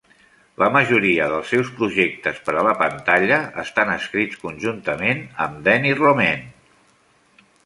La 0.61 0.69
majoria 0.75 1.27
dels 1.33 1.51
seus 1.53 1.69
projectes 1.81 2.41
per 2.47 2.55
a 2.61 2.63
la 2.69 2.73
pantalla 2.79 3.37
estan 3.65 3.93
escrits 3.97 4.41
conjuntament 4.47 5.23
amb 5.47 5.63
Dani 5.69 5.95
Romain. 6.03 6.51